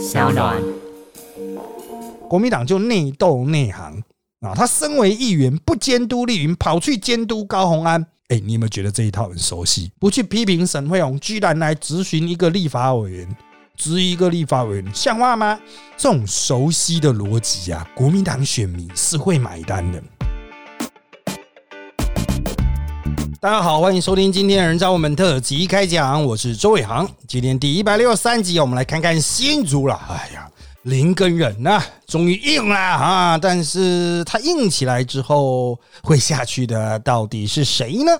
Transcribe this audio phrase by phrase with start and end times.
[0.00, 0.56] 小暖。
[2.26, 4.02] 国民党就内斗内行
[4.40, 8.06] 啊，他身为议员不监督丽云，跑去监督高鸿安。
[8.28, 9.92] 哎，你有没有觉得这一套很熟悉？
[9.98, 13.36] 不去批评沈惠宏，居然来质询一个立法委员，
[13.76, 15.60] 质疑一个立法委员，像话吗？
[15.98, 20.02] 这种熟悉的逻辑啊，国民党选民是会买单的。
[23.42, 27.08] 大家好，欢迎收听今天的人造我们特辑开讲，我是周伟航。
[27.26, 29.98] 今天第一百六十三集，我们来看看新竹了。
[30.10, 30.46] 哎呀，
[30.82, 33.38] 林根人呐，终于硬了啊！
[33.38, 38.12] 但是他硬起来之后会下去的，到底是谁呢？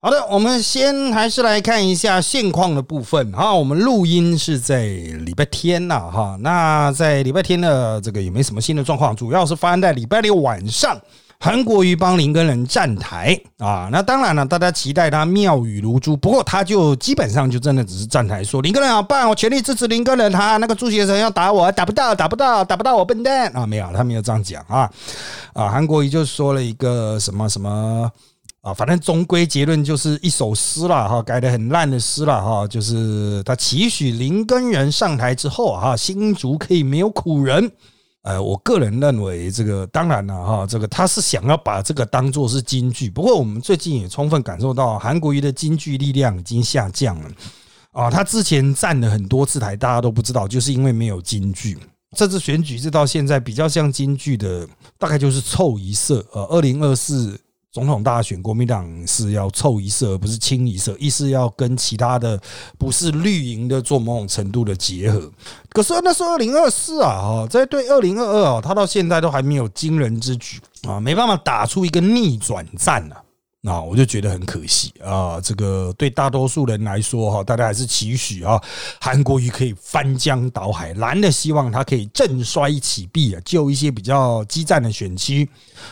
[0.00, 3.52] 好的，我们先还是来看一下现况的部分哈。
[3.52, 10.96] 我们录音是在礼拜天呐哈，那在礼拜天的这个也没什么新的状况，主要是发生在礼拜六晚上。
[11.44, 16.16] 韩国瑜帮林根人站台啊，那当然了，大家期待他妙语如珠。
[16.16, 20.30] 不过他就基本上就真的只是站台说林根人好棒，我全力支持林根人。
[20.30, 23.66] 他那个朱学生要打我，打不到，打不到，打不到我笨蛋啊！
[23.66, 24.88] 没有，他没有这样讲啊
[25.52, 25.68] 啊！
[25.68, 28.08] 韩国瑜就说了一个什么什么
[28.60, 37.72] 啊，反正终归结论就是一首诗了哈，改的很烂的诗了哈，就是他期许林根人上台之后啊，新竹可以没有苦人。
[38.22, 43.10] 呃，我个人认为这个当然了哈，这个他是想要把这个当做是京剧。
[43.10, 47.30] 不过我们最近也充分感受到韩国瑜的京剧力量已经下降了
[47.90, 48.10] 啊。
[48.10, 51.76] 他之前站了很多次台，大家都不知道，就是因为没有京剧。
[52.16, 56.24] 这次选举直到现在比较像京剧的，大概就是凑一色。
[56.32, 57.40] 呃，二零二四。
[57.72, 62.38] 总统大选，国民党是要凑一色，而不是清一色，意思要跟其他的
[62.76, 65.32] 不是绿营的做某种程度的结合。
[65.70, 73.16] 可是那是二零二四啊，哈，在对二零二二啊，他到现在都还没有惊人之举啊，没办法打出一个逆转战啊。
[73.64, 75.40] 那我就觉得很可惜啊！
[75.40, 78.60] 这个对大多数人来说哈，大家还是期许啊，
[79.00, 85.46] 韩国瑜可以翻江倒海，蓝的希望他可以振衰起弊啊，救一些比较激战的选区；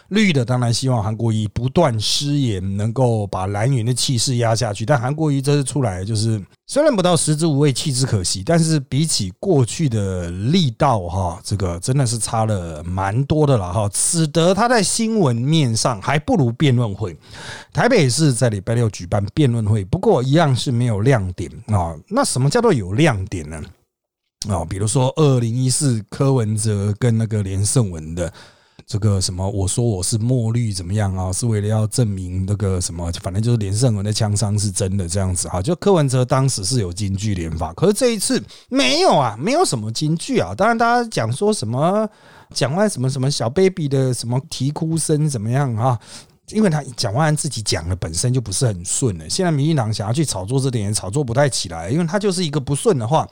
[0.08, 4.84] 绿的当然希望韩国瑜不断失言，能够把蓝云的气势压下去。
[4.84, 6.42] 但韩国瑜这次出来就是。
[6.72, 17.18] 虽然不到食之无味，弃之可惜，但是比起过去的力道哈，这个真的是差了蛮多的了哈，使得他在新闻面上还不如辩论会。
[17.72, 21.92] 台北市在礼拜六举办辩论会，不过一样是没有亮点啊。
[22.06, 23.60] 那什么叫做有亮点呢？
[24.48, 28.32] 啊，比如说二零一四柯文哲跟那个连胜文的。
[28.86, 29.48] 这个什么？
[29.48, 31.32] 我说我是墨绿怎么样啊？
[31.32, 33.10] 是为了要证明那个什么？
[33.22, 35.62] 反正就是连胜文的枪伤是真的这样子哈。
[35.62, 40.54] 就柯文哲当时是有京剧连发，可是这一次没有啊，没有什么京剧啊。
[40.54, 42.08] 当然大家讲说什么
[42.52, 45.98] 讲完什么什么小 baby 的什么啼哭声怎么样啊？
[46.52, 53.28] 因为他蒋万安自己讲的本身就不是很顺了，现在民进党想要去炒作这点也炒作不太起来，因为他就是一个不顺的话，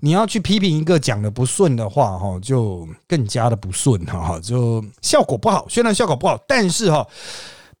[0.00, 7.06] 你要去批评一个讲的不顺的话，哈，就更加的不顺哈，就效果不好，虽然效果不好，但是哈，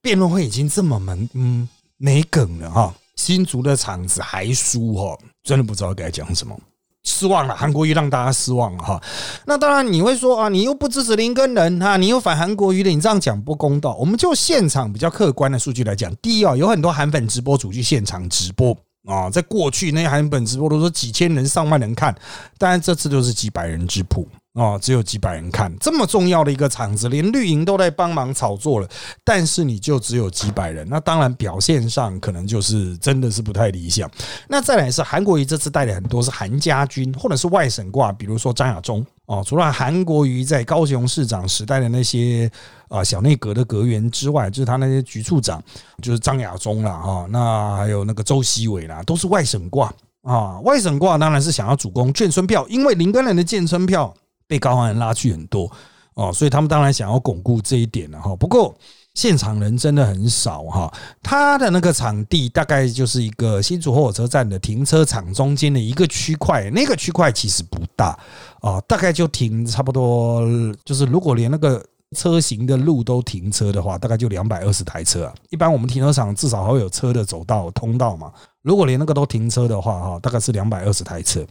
[0.00, 6.58] 辩论会已经这么没嗯没梗了哈，新竹的场子还输哈，真的不知道该讲什么。
[7.04, 9.02] 失望了，韩国瑜让大家失望了哈。
[9.46, 13.94] 那当然你会说啊，你又不支持林根人哈，你又反韩国瑜的，你这样讲不公道。
[13.96, 18.76] 我们就现场比较客观的数据来讲，第一啊，有很多韩粉直播主去现场直播
[19.06, 22.14] 啊，在过去那些韩粉直播都说几千人、上万人看，
[22.58, 24.24] 当然这次就是几百人直播。
[24.54, 28.88] 哦，只有几百人看，这么重要的一个场子，连绿营都在帮忙炒作了，
[29.24, 34.08] 但是你就只有几百人，那当然表现上可能就是真的是不太理想。
[34.48, 42.48] 那再来是韩国瑜这次带的很多是韩家军或者是外省挂，比如说张亚中哦，除了韩国瑜在高雄市长时代的那些
[42.88, 45.60] 啊小内阁的阁员之外，就是他那些局处长，
[46.00, 54.14] 就是张亚中啦哈，那还有那个周锡伟啦，都是外省挂啊，外省挂当然是想要主攻眷村票，因为林根人的眷村票。
[54.54, 55.68] 被高雄人拉去很多
[56.14, 58.36] 哦，所以他们当然想要巩固这一点了哈。
[58.36, 58.72] 不过
[59.14, 60.92] 现场人真的很少哈，
[61.24, 68.16] 他的那个场地大概就是一个新竹火车站的停车场中间的一个区块，那个区块其实不大
[68.60, 70.42] 啊，大概就停差不多，
[70.84, 71.84] 就是如果连那个
[72.16, 75.34] 车型的路都停车的话，大概就两百二十台车啊。
[75.50, 78.32] 一般我们停车场至少会有车的走道通道嘛，
[78.62, 81.44] 如果连那个都停车的话哈，大概是两百二十台车。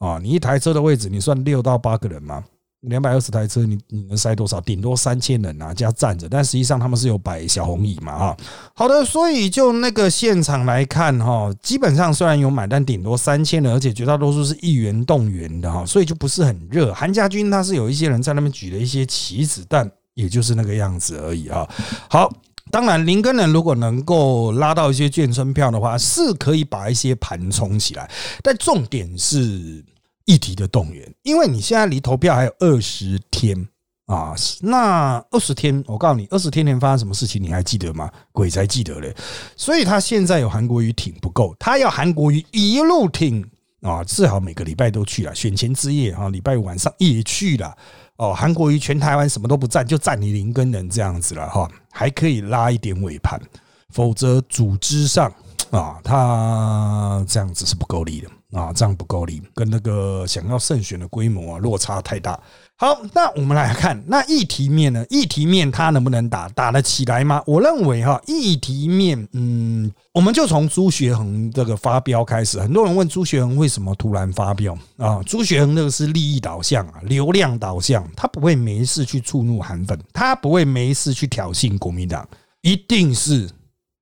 [0.00, 2.42] 啊，你一台车的位置，你算六到八个人吗？
[2.88, 4.58] 两百二十台车，你你能塞多少？
[4.62, 6.26] 顶多三千人啊，加站着。
[6.26, 8.36] 但实际上他们是有摆小红椅嘛，哈。
[8.74, 16.94] 好的，所以就那个现场来看，哈，基本上虽然有买单，顶多三千人，而且绝大多数是议员动员的，哈，所以就不是很热。
[16.94, 21.68] 韩家军他是有一些人在那边举了一些旗子，但也就是那个样子而已啊。
[22.08, 22.32] 好。
[22.70, 28.10] 当然，林根人如果能够拉到一些健身票的话，是可以把一些盘冲起来。
[28.42, 29.84] 但重点是，
[30.24, 33.68] 议题的动员，因为你现在离投票还有二十天
[34.06, 38.10] 啊，那二十天，我告诉你，二十天前发生什么事情，你还记得吗？
[38.32, 39.14] 鬼才记得嘞！
[39.56, 43.44] 所以他现在有韩国瑜挺不够，他要韩国瑜一路挺
[43.82, 47.76] 啊，至少每个礼拜都去了，选前之夜哈，礼拜五晚上也去了
[48.16, 48.34] 哦。
[48.34, 53.40] 韩国瑜全台湾什么都不占，就占你林根人这样子了哈，还可以拉一点尾盘，
[53.88, 55.32] 否则组织上
[55.70, 58.28] 啊，他这样子是不够力的。
[58.52, 62.38] 啊，这样不够力，跟那个想要胜选的规模啊落差太大。
[62.76, 65.04] 好，那我们来看那议题面呢？
[65.10, 67.42] 议题面它能不能打打得起来吗？
[67.46, 72.58] 我认为哈，议题面，嗯，我们就从朱学恒这个发飙开始。
[72.58, 75.22] 很多人问朱学恒为什么突然发飙啊？
[75.24, 82.26] 朱学恒那个是利益导向啊，流量导向，他不会没事去触怒韩粉，他不会没事去挑衅国民党，
[82.62, 83.48] 一定是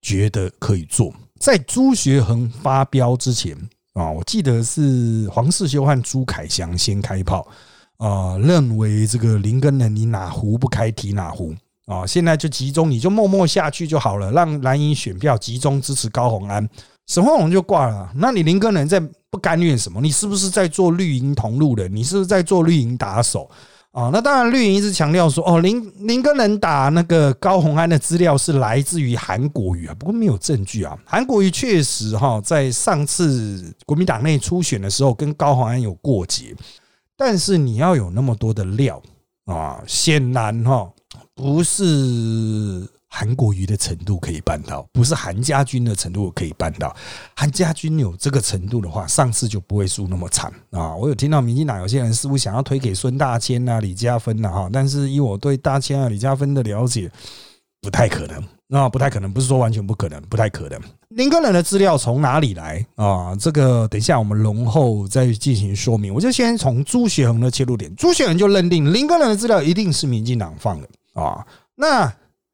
[0.00, 1.12] 觉得可以做。
[1.40, 3.56] 在朱学恒发飙之前。
[3.98, 7.44] 啊，我记得是黄世修和朱凯翔先开炮
[7.96, 11.52] 啊，认为这个林根人你哪壶不开提哪壶
[11.86, 16.66] 啊，现在就集中你就默默下去就好了，让蓝营选票集中支持高鸿安，
[17.08, 18.08] 沈焕宏就挂了。
[18.14, 19.00] 那你林根人在
[19.30, 20.00] 不甘愿什么？
[20.00, 21.92] 你是不是在做绿营同路人？
[21.92, 23.50] 你是不是在做绿营打手？
[23.92, 30.96] 啊，那当然，绿营一直强调说，哦，林林根人打那个高红安的资料是来自于韩国瑜啊，不过没有证据啊。
[31.04, 36.54] 韩国瑜确实哈，在上次国民党内初选的时候跟高红安有过节，
[37.16, 39.02] 但是你要有那么多的料
[39.46, 40.88] 啊，显然哈
[41.34, 42.86] 不是。
[43.10, 46.94] 韩国瑜的程度可以办到，不是韩家军的程度可以办到。
[47.34, 50.94] 韩家军有这个程度的话，上次就不会输那么惨啊！
[50.94, 57.10] 我有听到民进党有些人似乎想要推给孙大千啊、李嘉芬呐哈，但是以我对大千啊、李嘉芬的了解，
[57.80, 58.44] 不太可能
[58.78, 60.78] 啊，不太可能，不是说完全不可能，不太可能。
[61.08, 63.34] 林根人的资料从哪里来啊？
[63.36, 66.12] 这个等一下我们容后再进行说明。
[66.12, 72.12] 我就先从朱学恒的切入点，朱学恒就认定林根人的资料一定是民进党放的啊，那。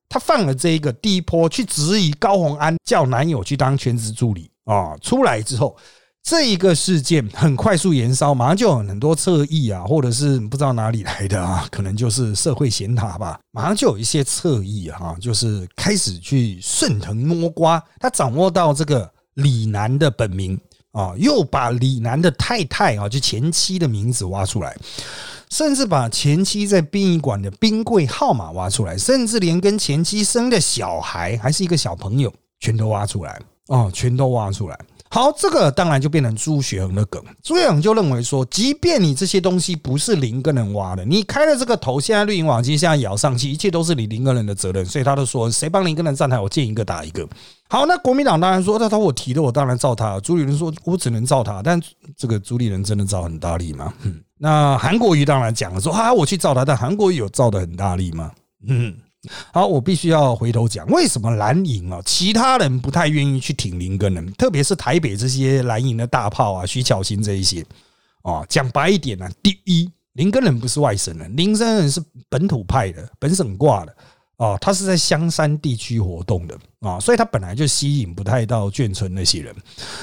[0.09, 5.77] 他放了这一个第一波去质疑高鸿安叫男友去当全职助理啊，出来之后，
[6.23, 20.59] 这一个事件很快速延烧，马上就有很多侧翼啊，或者是不知道哪里来的啊， 可能就是社会闲塔吧，马上就有一些侧翼哈，就是开始去顺藤摸瓜，他掌握到这个李楠的本名
[20.93, 24.75] 啊，又把李楠的太太啊，就前妻的名字挖出来。
[25.55, 34.77] 甚至把前妻在殡仪馆的冰柜号码挖出来，甚至连跟前妻生的小孩还是一个小朋友，全都挖出来哦，全都挖出来。
[35.11, 37.23] 好，这个当然就变成朱学恒的梗。
[37.41, 44.85] 朱学恒就认为说，即便你这些东西不是林根人挖的，你开了这个头，现在绿营网接下来咬上去，一切都是你林根人的责任。
[44.85, 47.25] 所以他就说，谁帮林根人站台，我见一个打一个。
[47.69, 50.19] 好，那国民党当然说，那他我提的，我当然照他。
[50.19, 51.81] 朱立伦说，我只能照他，但
[52.17, 53.95] 这个朱立伦真的照很大力吗？
[54.03, 54.21] 嗯。
[54.45, 58.31] 那韩国瑜当然讲了说啊，我去造他，但韩国瑜有造的很大力吗？
[58.69, 58.95] 嗯，
[59.55, 67.65] 好，我必须要回头讲，为什么蓝营啊，其他人不太愿意去挺林根人，特别是台北这些蓝营的大炮啊，徐巧芯这一些
[68.21, 71.99] 啊，讲白一点呢，第一，林根人不是外省人，林根人是
[72.29, 73.97] 本土派的，本省挂的
[74.37, 79.57] 啊，他是在香山地区活动的啊，所以他本来就吸引不太到眷村那些人。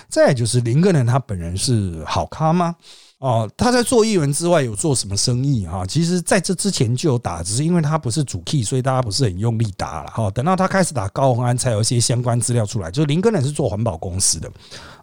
[0.10, 2.76] 再就是林根人他本人是好咖吗？
[3.22, 5.86] 哦，他在做艺人之外有做什么生意哈？
[5.86, 10.28] 其实在这之前就有打，只是因为他不是主 key，所以大家不是很用力打了哈。
[10.32, 12.90] 等到他开始打高鸿安，才有一些相关资料出来。
[12.90, 14.52] 就是林根人是做环保公司的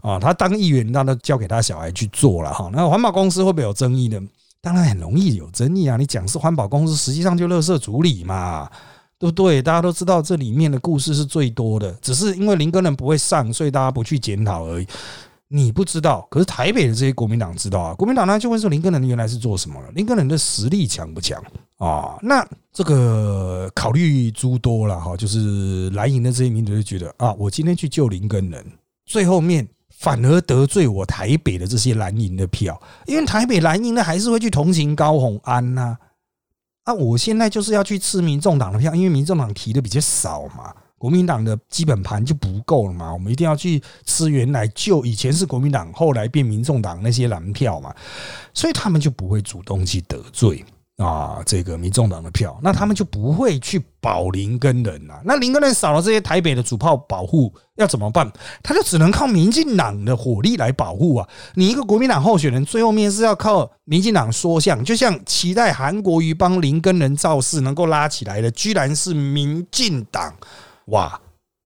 [0.01, 2.69] 啊，他当议员，那都交给他小孩去做了哈。
[2.73, 4.21] 那环保公司会不会有争议呢？
[4.61, 5.97] 当然很容易有争议啊！
[5.97, 8.69] 你讲是环保公司，实际上就垃圾处理嘛，
[9.17, 9.63] 对不对？
[9.63, 14.87] 大家都知道这里面的故事是最多的，只是因为林根人不会上，所以大家不去检讨而已。
[15.51, 17.95] 你不知道，可是台北的这些国民党知道啊。
[17.95, 19.91] 国民党呢就问说林根人原来是做什么了？
[19.93, 21.43] 林根人的实力强不强
[21.79, 22.19] 啊？
[22.21, 28.63] 那这个考虑诸多了哈，就是蓝营的这些民主就觉得啊，我今天去救林根人，
[29.07, 35.97] 最后面反而得罪我台北的这些蓝营的票，因为台北蓝营呢还是会去同情高鸿安呐。
[36.85, 40.75] 啊，我现在就是要去吃民众党的票，因为民众党提的比较少嘛。
[40.99, 47.95] 国民党的基本盘就不够了嘛，我们一定要去吃原来就以前是国民党，后来变民众党那些蓝票嘛，
[48.53, 50.65] 所以他们就不会主动去得罪
[50.97, 55.23] 啊这个民众党的票，那他们就不会去保林根人啊。
[55.25, 58.29] 那林根人少了这些台北的主炮保护，要怎么办？
[58.61, 61.29] 他就只能靠民进党的火力来保护啊。
[61.55, 70.35] 你一个国民党候选人，最后面是要靠民进党说相，就像期待韩国瑜帮林根人造势能够拉起来的，居然是民进党。
[70.89, 71.21] 哇，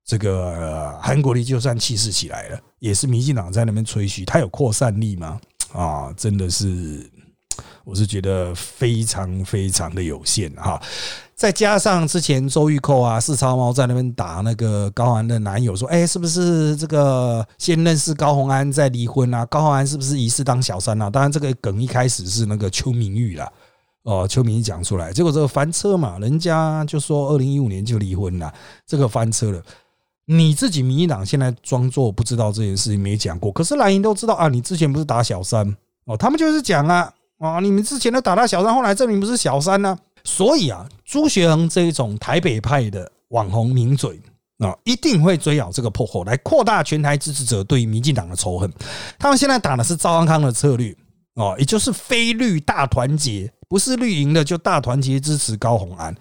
[0.04, 5.40] 这个韩国瑜就算气势起来了，也是民进党在那边吹嘘，他有扩散力吗？
[5.72, 7.08] 啊，真的是，
[7.84, 10.80] 我是觉得非常非常的有限哈。
[11.34, 19.44] 再加上之前周玉蔻啊、四超猫在那边打那个高宏安的男友，说：“哎，是不是这个先认识高宏安再离婚啊？
[19.46, 23.50] 高宏安是不是疑似当小三啊？”当然，这个梗一开始是那个邱明玉啦，
[24.04, 28.52] 哦，邱明玉讲出来，结果这个翻车嘛，人家就说二零一五年就离婚了，
[28.86, 29.62] 这个翻车了。
[30.24, 35.68] 你自己民进党现在装作不知道这件事情，没讲过，可是蓝营都知道啊，你之前不是打小三
[36.04, 39.98] 哦，他们就是讲啊啊，你们之前都打他小三，后来证明不是小三呢。
[40.24, 44.20] 所以啊，朱学恒这一种台北派的网红名嘴
[44.58, 48.72] 啊，一定会追咬这个破口，来扩大全台支持者对于民进党的仇恨。
[49.18, 50.96] 他们现在打的是赵安康的策略
[51.34, 56.14] 哦，也就是非绿大团结，不是绿营的就大团结支持高鸿安。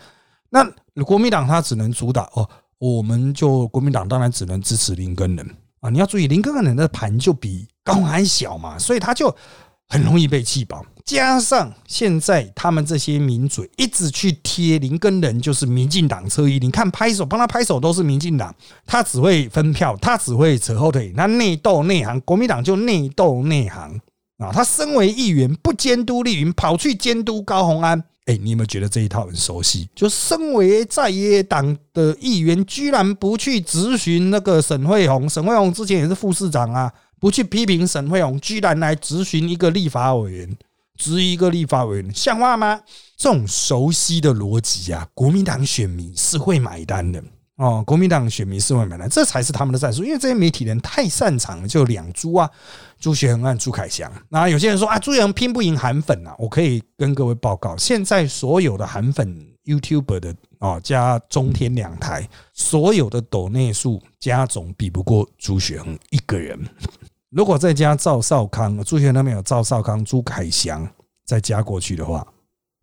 [0.49, 0.63] 那
[1.03, 5.45] 国民党他只能主打哦，我们就国民党当然只能支持林根人
[5.81, 5.89] 啊。
[5.89, 9.35] 你要注意，林根人的盘就比高鸿安小嘛，所以他就
[9.89, 10.81] 很容易被气爆。
[11.03, 18.55] 加上现在他们这些名嘴一直去贴林根人就是民进党车衣，你看拍手帮他拍手都是民进党，
[18.85, 23.99] 他只会分票，他只会扯后腿，他内斗内行，国民党就内斗内行
[24.41, 24.49] 啊！
[24.51, 29.89] 他身为议员不监督立云，跑去监督高鸿安，哎，你有没有觉得这一套很熟悉？
[29.95, 40.57] 就身为在野党的议员，居然不去质询那个沈惠宏，沈惠宏之前也是副市长啊，不去批评沈惠宏，居然来质询一个立法委员。
[40.97, 42.79] 值一个立法委员像话吗？
[43.17, 47.23] 这种熟悉的逻辑啊，国民党选民是会买单的
[47.57, 47.83] 哦。
[47.85, 50.03] 国民党选民是会买单，这才是他们的战术。
[50.03, 52.49] 因为这些媒体人太擅长了，就两猪啊，
[52.99, 54.11] 朱学恒和朱凯翔。
[54.29, 56.35] 那有些人说啊，朱学恒拼不赢韩粉啊。
[56.37, 66.59] 我可以跟各位报告，现在所有的韩粉 YouTube 的啊，加中天两台，所有的抖内数加总比不过朱学恒一个人。
[67.29, 70.85] 如果再加赵少康，朱学那边有赵少康、朱凯翔，
[71.25, 72.25] 再加过去的话，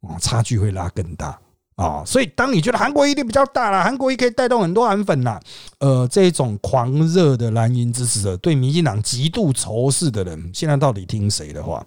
[0.03, 1.39] 啊，差距会拉更大
[1.79, 2.03] 啊！
[2.05, 5.41] 所以，当你觉得韩国一定比较大了，韩国一可以带动很多韩粉呐，
[5.79, 11.87] 呃，这种狂热的蓝营支持者，对民进党极度仇视的人，现在到底听谁的话？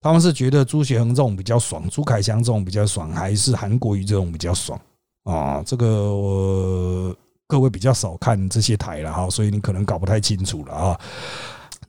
[0.00, 4.80] 他们是觉得朱学恒这种比较爽，朱凯翔这种比较爽，还是韩国瑜这种比较爽
[5.24, 5.60] 啊？
[5.66, 7.12] 这个
[7.48, 11.00] 各位比较少看这些台了哈，所以你可能搞不太清楚了啊。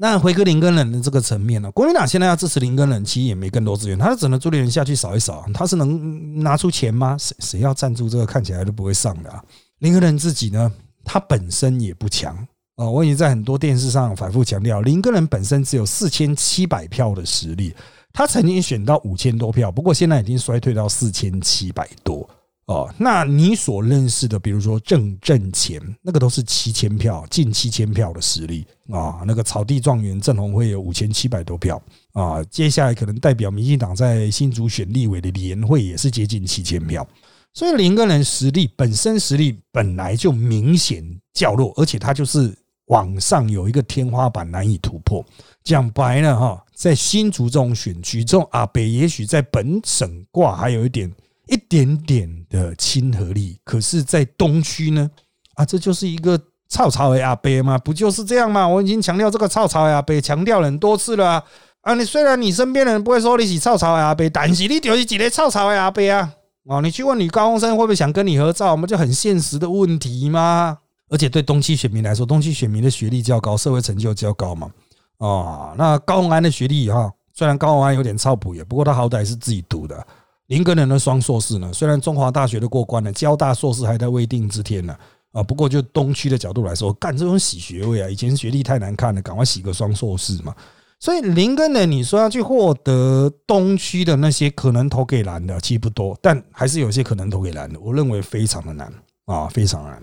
[0.04, 7.16] 那回归林根人的这个层面呢，国民党现在要支持林根人，其实也没更多资源，他只能朱立伦下去扫一扫，他是能拿出钱吗？
[7.18, 9.34] 谁谁要赞助这个，看起来都不会上的。
[9.80, 10.70] 林根人自己呢，
[11.06, 12.36] 他本身也不强
[12.76, 17.74] 啊，我已经在很多电视上反复强调，林根人本身只有四千七百票的实力，
[18.12, 22.30] 他曾经选到五千多票，不过现在已经衰退到四千七百多。
[22.66, 29.22] 哦，那你所认识的，比如说郑正前，那个都是七千票，近七千票的实力啊。
[29.28, 31.82] 那个草地状元郑鸿辉有五千七百多票
[32.14, 32.42] 啊。
[32.46, 37.06] 接下来可能代表民进党在新竹选立委的李延慧也是接近七千票，
[37.54, 41.04] 所以林个人实力本身实力本来就明显
[41.34, 45.22] 较弱，而且他就是往上有一个天花板难以突破。
[45.66, 51.14] 讲白了哈，在新竹这种选区，这种阿北也许在本省挂还有一点。
[51.48, 55.10] 一点点的亲和力，可是，在东区呢？
[55.56, 58.68] 啊，这就是一个草草的阿伯嘛，不就是这样吗？
[58.68, 61.44] 我已经强调这个草草的阿伯，强调了很多次了
[61.82, 61.94] 啊！
[61.94, 66.34] 你虽然你身边的人不会说你是草草的阿伯，但是你就是几个草草的阿伯啊！
[66.66, 68.72] 哦，你去问你高中生会不会想跟你合照？
[68.72, 70.78] 我们就很现实的问题嘛。
[71.10, 74.72] 而且对东区选民来说，东区选民的学历较高，社会成就较高嘛。
[75.18, 80.08] 哦，那高宏安的学历哈，虽然高宏安有点靠谱也，不过他好歹是自己读的。
[80.54, 81.72] 林根人的双硕士呢？
[81.74, 84.96] 虽然中华大学的过关了，交大硕士还在未定之天呢。
[85.32, 90.54] 啊，不过就东区的角度来说，干这种洗学位啊，以前学历太难看了，赶快洗个双硕士嘛。
[91.00, 97.80] 所以林根人，你说要去获得东区的那些可能投给蓝的，其实不多，但还是有些可能投给蓝的。
[97.80, 98.94] 我认为非常的难
[99.26, 100.00] 啊，非常难。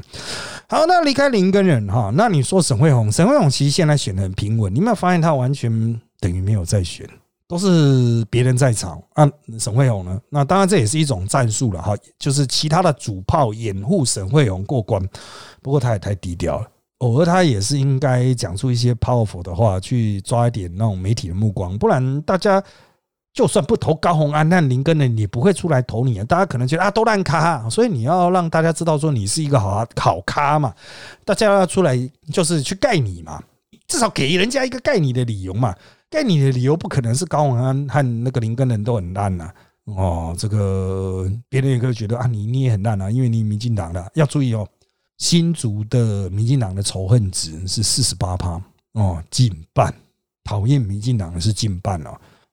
[0.69, 5.71] 好，那离开林根人哈，那你说沈惠宏，沈惠宏其实现在选的很平稳，你有没有发现他完全
[6.19, 7.09] 等于没有在选？
[7.51, 9.29] 都是别人在炒啊，
[9.59, 10.21] 沈惠宏呢？
[10.29, 15.05] 那当然这也是一种战术了哈，就是其他的主炮掩护沈惠宏过关。
[15.61, 22.63] 不过他也太低调了，偶尔他也是应该讲出一些 powerful 的话，去抓一点那种媒体的目光，不然大家
[23.33, 26.25] 就算不投高红安，那林根呢也不会出来投你啊。
[26.27, 30.73] 大家可能觉得啊都烂咖，所以你要让大家知道说你是一个好好咖嘛，
[31.25, 31.99] 大家要出来
[32.33, 33.43] 就是去盖你嘛，
[33.89, 35.75] 至少给人家一个盖你的理由嘛。
[36.11, 39.51] 盖你的理由不可能是高文安和那个林根人都很烂呐
[39.85, 44.67] 哦，这个别人也可以觉得啊，你你也很烂啊，因为你民进党的要注意哦，
[45.19, 48.61] 新竹的民进党的仇恨值是四十八趴。
[48.93, 49.95] 哦，近半，
[50.43, 52.11] 讨厌民进党的是近半哦，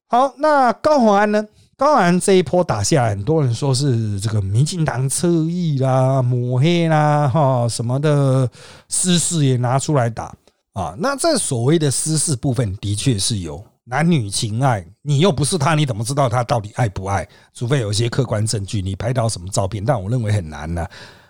[0.08, 1.44] 好，那高宏安呢？
[1.76, 8.48] 高鸿安这一波打下来，很多人说是这个民进党侧翼啦、抹黑啦、哈什么的
[8.88, 10.32] 私事也拿出来打。
[10.82, 10.96] 啊。
[10.98, 17.28] 那这所谓的私事部分，的确是有男女情爱，你又不是他，你怎么知道他到底爱不爱？
[17.54, 19.84] 除非有一些客观证据，你拍到什么照片？
[19.84, 20.86] 但我认为很难呢。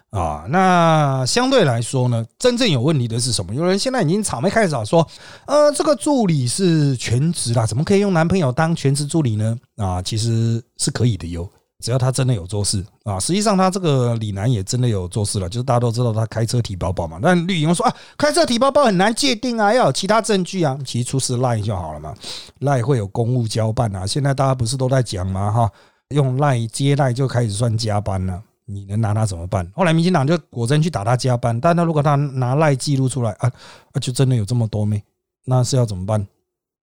[0.10, 3.54] 啊，那相对来说呢，真正有问题的是什么？
[3.54, 5.06] 有人现在已经草莓开始找说，
[5.46, 9.58] 呃，这个助理是全职啦，怎么可以用男朋友当全职助理呢？
[9.76, 11.48] 啊，其实是可以的哟，
[11.84, 13.20] 只要他真的有做事啊。
[13.20, 17.20] 实际上他这个李楠也真的有做事了，就是大家都知道他开车提包包嘛。
[17.22, 20.78] 但绿营说啊，开车提包包很难界定啊，要有其他证据啊。
[20.86, 22.14] 其实出示赖就好了嘛，
[22.60, 24.06] 赖会有公务交办啊。
[24.08, 25.52] 现在大家不是都在讲吗？
[25.52, 25.72] 哈，
[26.10, 28.42] 用赖接赖就开始算加班了。
[28.70, 29.66] 你能拿他怎么办？
[29.74, 33.50] 后来民进党就果真去打他加班，但他如果他拿赖记录出来啊，
[33.94, 35.02] 啊，就真的有这么多没？
[35.46, 36.28] 那是要怎么办？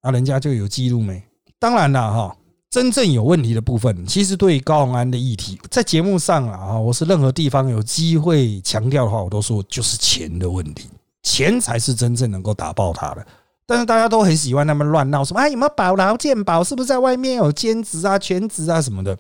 [0.03, 1.23] 那人家就有记录没？
[1.59, 2.37] 当然了哈，
[2.75, 10.89] 真正有问题的部分，其实对于高宏安的议题，在节目上啊，我是任何地方有机会强调的话，我都说就是钱的问题，
[11.23, 13.25] 钱才是真正能够打爆他的。
[13.65, 16.65] 但是大家都很喜欢他们乱闹，什么啊有没有保劳健保？
[16.65, 19.17] 是不是在外面有兼职啊、全职啊什么的？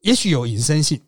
[0.00, 0.98] 也许有隐身性。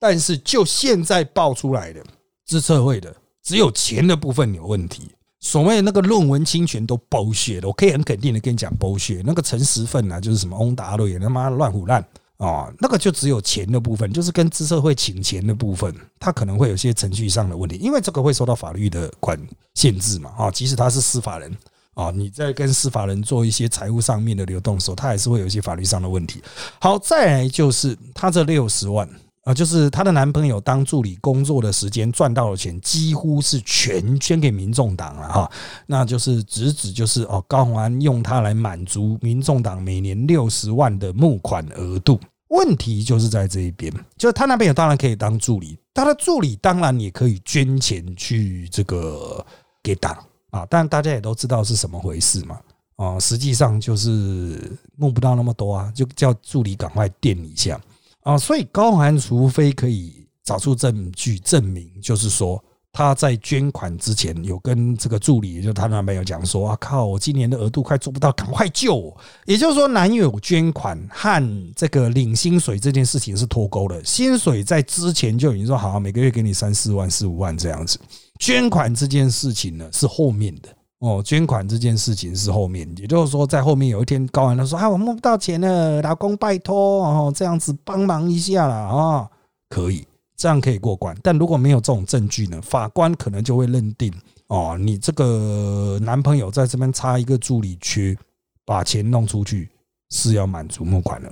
[0.00, 2.02] 但是就现在爆出来的
[2.46, 5.10] 资策会的只有钱的部分有问题，
[5.46, 7.68] 所谓那个论文侵权都剥削的。
[7.68, 12.04] 我可以很肯定的跟你讲，剥削那个陈时奋啊，就是什么翁达瑞他妈乱胡乱
[12.36, 19.38] 啊，那个就只有钱的部分，就是跟资社会请钱的部分，他可能会有些程序上的问题，因为这个会受到法律的管
[19.74, 21.56] 限制嘛啊，即使他是司法人
[21.94, 26.42] 啊，你在跟司法人做一些财务上面的流动的时候，他还是会有一些法律上的问题。
[26.80, 29.08] 好，再来就是他这六十万。
[29.46, 35.50] 啊，就是她的男朋友当助理工作的时间赚到的钱，几乎是全捐给民众党了哈。
[35.86, 42.18] 那就是直指就是哦，高鸿安用它来满足民众党每年六十万的募款额度。
[42.48, 49.44] 问题就是在这一边，就是他那边有当然可以当助理，他的助理当然也可以捐钱去这个
[49.80, 50.16] 给党
[50.50, 50.66] 啊。
[50.68, 52.58] 但大家也都知道是什么回事嘛。
[52.96, 57.80] 啊，实际上就是募不到那么多啊，就叫助理赶快垫一下。
[58.26, 62.60] 啊，所以高寒除非可以找出证据证明，就是说
[62.92, 74.04] 他在捐款之前有跟这个助理，就他男朋友讲说：“啊靠，我今年的额度快做不到，赶快救我。”也就是说，男友捐款和这个领薪水这件事情是脱钩的。
[74.04, 77.96] 薪水在之前就已经说好，每个月给你三四万、四五万这样子。
[78.40, 80.75] 捐款这件事情呢，是后面的。
[80.98, 89.30] 哦，捐款这件事情是后面，也就是说，在后面有一天，高安他说：“啊，我摸不到钱了，老公拜托哦，这样子帮忙一下啦啊，
[89.68, 90.06] 可以，
[90.36, 91.14] 这样可以过关。
[91.22, 94.10] 但如果没有这种证据呢，法官可能就会认定
[94.46, 98.16] 哦，你这个男朋友在这边插一个助理缺，
[98.64, 99.68] 把钱弄出去
[100.08, 101.30] 是要满足募款了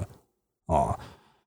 [0.67, 0.99] 啊。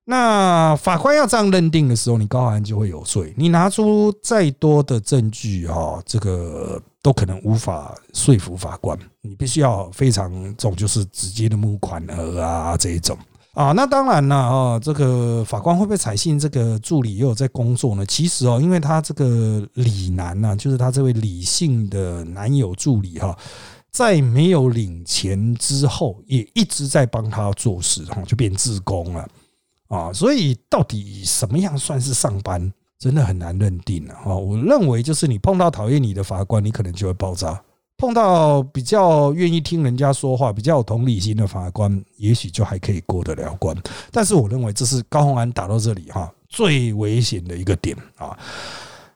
[0.09, 3.33] 那法官要这样认定的时候，你高安就会有罪。
[3.35, 6.81] 你拿出再多的证据哈，这个。
[6.99, 13.17] 都可能无法说服法官，你必须要非常重，就是直接的募款额啊这一种
[13.53, 13.71] 啊。
[13.71, 18.05] 那当然了啊，这个法官会不会采信这个助理又有在工作呢？
[18.05, 23.37] 其实哦，因为他这个李楠呢，就是他这位李姓的男友助理哈，
[23.89, 29.25] 在没有领钱之后，也一直在帮他做事哈，就变自工了
[29.88, 30.12] 啊。
[30.13, 32.71] 所以到底什么样算是上班？
[33.00, 37.54] 真的很难认定了哈，我认为就是你碰到讨厌你的法官，你可能就会爆炸；
[37.95, 43.78] 碰到比较愿意听人家说话、比较有同理心的法官，也许就还可以过得了关。
[44.12, 48.36] 但是我认为这是高鸿安打到这里哈最危险的一个点啊。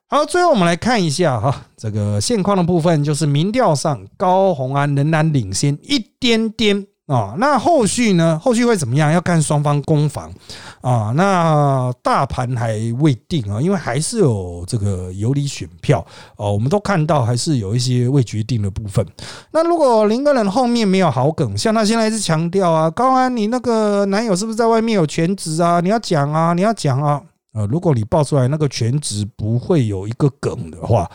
[0.06, 6.86] 好，最后我们来看一下哈这个现况的部分，就是民调上高鸿安仍然领先一点点。
[7.12, 8.40] 啊，那后续呢？
[8.42, 9.12] 后续会怎么样？
[9.12, 10.32] 要看双方攻防
[10.80, 11.12] 啊。
[11.14, 16.00] 那大盘还未定啊，因为还是有这个游离选票
[16.38, 16.54] 哦。
[16.54, 19.06] 我们都看到还是有一些未决定的部分。
[19.52, 25.82] 那如果林个人后面没有好梗，像他现在一直强调啊，高安，你那个男友是不是在外面有全职啊？
[25.82, 27.22] 你要讲啊，你要讲啊。
[27.54, 31.12] 呃，如果你爆出来那个全职不会有一个梗的话。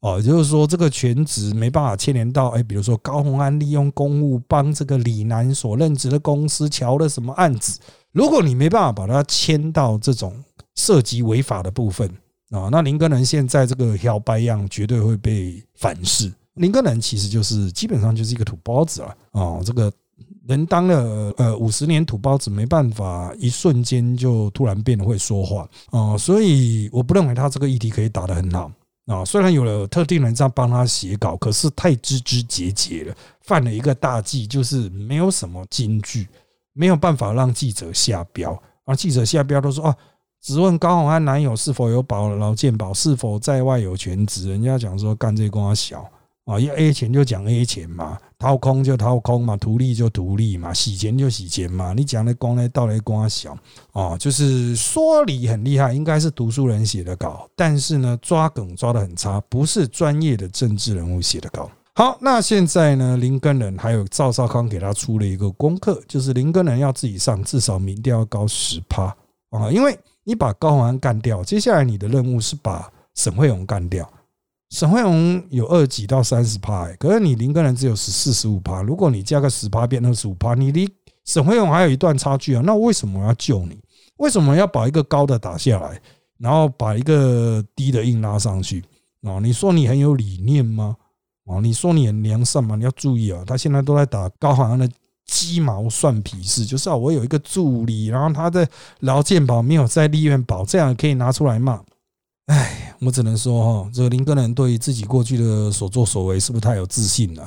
[0.00, 7.78] 哦，也就是说这个全职没办法牵连到，哎，比如说高鸿安利用公务帮这个李楠所任职的公司瞧了什么案子，
[8.12, 10.32] 如果你没办法把它牵到这种
[10.74, 12.08] 涉及违法的部分
[12.50, 16.32] 啊，那林根人现在这个小白样绝对会被反噬。
[16.54, 19.92] 林根人其实就是基本上就是一个土包子了哦，这个
[20.48, 28.72] 人当了呃五十年土包子，没办法一瞬间就突然变得会说话哦，所以我不认为他这个议题可以打得很好。
[29.10, 36.28] 啊，虽然有了特定人在帮他写稿，可是太枝枝节节了，犯了一个大忌，就是没有什么金句
[36.72, 39.96] 没有办法让记者下标，而记者下标都说啊，
[40.40, 46.08] 只问高洪安男友是否有保劳健保，是否在外有全职，人家讲说干这工作小。
[46.50, 51.92] 啊，要 A 钱就讲 A 钱嘛，掏空就掏空嘛，图利就图利嘛，洗钱就洗钱嘛。
[51.92, 53.56] 你讲的光呢，道来光小
[53.92, 61.70] 啊，就是说理很厉害，应该是读书人写的稿，但是呢，抓梗抓的很差，不是专业的政治人物写的稿。
[61.94, 69.04] 好，那现在呢，林根人还有赵少康给他出了一个功课，就是林根人要自己上，至少民调要高十趴
[69.50, 74.10] 啊，因为你把高鸿安干掉，接下来你的任务是把沈惠荣干掉。
[74.70, 78.82] 沈惠荣有二几到三十趴，可是你林根人只有十四十五趴。
[78.82, 80.88] 如果你加个十趴变二十五趴，你离
[81.24, 82.62] 沈惠荣还有一段差距啊！
[82.64, 83.78] 那为什么要救你？
[84.16, 86.00] 为什么要把一个高的打下来，
[86.38, 88.82] 然后把一个低的硬拉上去
[89.22, 89.38] 啊？
[89.40, 90.96] 你说你很有理念吗？
[91.46, 92.76] 啊，你说你很良善吗？
[92.76, 93.42] 你要注意啊！
[93.44, 94.88] 他现在都在打高行的
[95.26, 98.68] 鸡毛蒜皮事，就是啊，我有一个助理，然后他的
[99.00, 101.82] 劳健保没有在立院保，这样可以拿出来骂。
[102.46, 107.42] 哎，我只能说哈，这个林根人对于自己过去的所作所为是不是太有自信了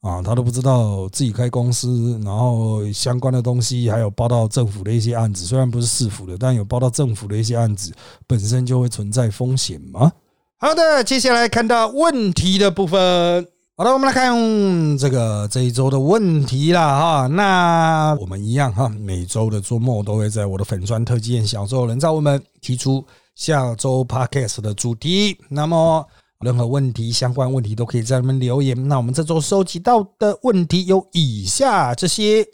[0.00, 0.22] 啊？
[0.22, 7.92] 他都不知道自己开公司，然后相关的东西还有报到政府的一些案子，虽然不是市府的，但有报到政府的一些案子，
[8.28, 10.12] 本身就会存在风险吗？
[10.58, 13.44] 好的，接下来看到问题的部分。
[13.76, 17.26] 好的，我们来看这个这一周的问题了哈。
[17.26, 23.04] 那我们一样哈，每周的周末都会在我的粉砖特辑小周人造我们提出。
[23.34, 26.06] 下周 podcast 的主题，那么
[26.40, 28.88] 任何问题、相关问题都可以在那边留言。
[28.88, 32.46] 那我们这周收集到的问题有以下这些。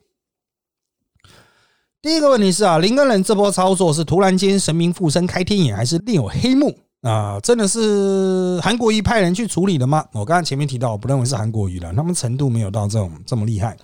[2.00, 6.78] 第一个问题是啊，林根人这波操作是突然间神明附身开天眼，还是另有黑幕？
[7.02, 10.04] 啊，真的是韩国瑜派人去处理的吗？
[10.12, 13.76] 我刚刚前面提到，我不认为是韩国瑜了，他们程度没有到这种这么厉害。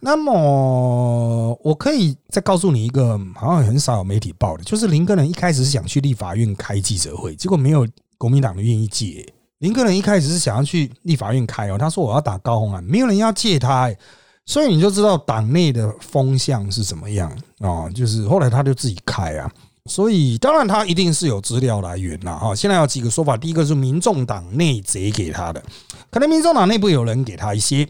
[0.00, 7.86] 那么，我可以再告诉你一个，好像很少有媒体报的，就是林根人一开始是想去立法院开记者会，结果没有
[8.18, 9.32] 国民党的愿意借。
[9.58, 13.88] 林根人一开始是想要去立法院开哦，他说我要打高红案，没有人要借他，
[14.44, 17.88] 所以你就知道党内的风向是怎么样啊？
[17.90, 19.48] 就是后来他就自己开啊。
[19.90, 22.34] 所以，当然他一定是有资料来源啦。
[22.36, 25.60] 哈，现在有几个说法，第一个是民众党内贼给他的，
[26.12, 27.88] 可能民众党内部有人给他一些，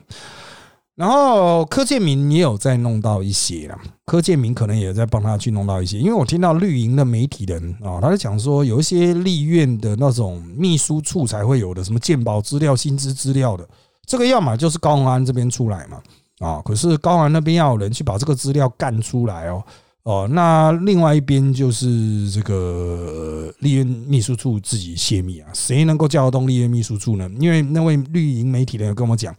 [0.95, 13.69] 然后柯建明也有在弄到一些了，柯建明可能也在帮他去弄到一些，因为我听到绿营的媒体人啊，他在讲说有一些立院的那种秘书处才会有的什么鉴宝资料、薪资资料的，
[14.07, 16.01] 这个要么就是高鸿安这边出来嘛，
[16.39, 19.63] 啊，可是高鸿安那边要有人去把这个资料干出来哦。
[20.03, 27.31] 哦，那另外一边就是这个立院秘书处自己泄密啊，谁能够叫得动立院秘书处呢？
[27.39, 29.37] 因为那位绿营媒体人有跟我讲，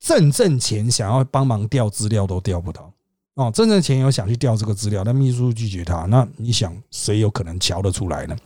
[0.00, 2.91] 正正前想要帮忙调资料都调不到。
[3.34, 6.04] 哦，真正前有想去调这个资料，但秘书拒绝他。
[6.04, 8.36] 那你想，谁有可能瞧得出来呢？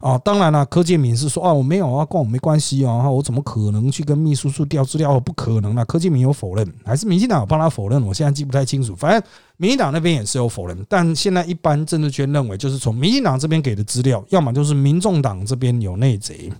[0.00, 5.20] 哦，当然了，柯建明是说啊，我没有啊，跟我没关系啊，我怎么可能去跟秘书处调资料？
[5.20, 5.84] 不可能啊！
[5.84, 8.04] 柯建明有否认，还是民进党有帮他否认？
[8.04, 8.92] 我现在记不太清楚。
[8.96, 9.22] 反正
[9.56, 16.52] 民进党那边也是有否认，但现在一般政治圈认为，就是从民进党这边给的资料，要么就是民众党这边有内贼。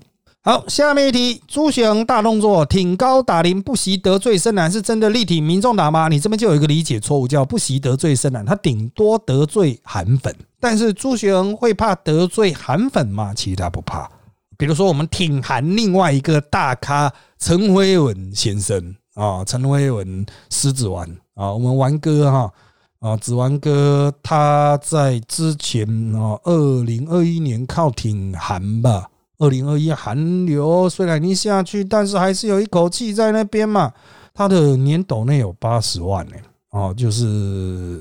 [0.46, 6.06] 好，下面一题，朱学恒大动作，挺高打铃，不惜得罪深蓝，是真的力挺民众党吗？
[6.08, 13.32] 你这边就有一个理解错误，叫不惜得罪深蓝，他顶多得罪韩粉，但是朱学恒会怕得罪韩粉吗？
[13.34, 14.06] 其实他不怕。
[14.58, 22.52] 比如说，我们挺韩另外一个大咖陈辉文先生啊，陈辉文狮子丸啊，我们玩哥哈
[23.00, 29.08] 啊，子丸哥他在之前啊，二零二一年靠挺韩吧。
[29.38, 33.92] 二零二一寒流虽然你下去，但是还是有一口气在那边嘛。
[34.32, 36.36] 他的年抖内有八十万呢，
[36.70, 37.24] 哦，就是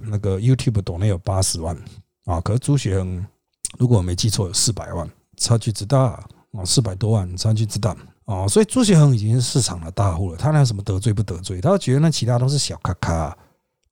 [0.05, 1.77] 那个 YouTube 抖内有八十万
[2.25, 2.41] 啊。
[2.41, 3.23] 可是朱雪恒，
[3.77, 8.47] 如果我没记错，有四百万，差距之大啊，四百多万差距之大啊。
[8.47, 11.61] 所以朱雪恒已经是市场的大户了，他那什么得罪不得罪？
[11.61, 13.37] 他觉得那其他都是小咖咖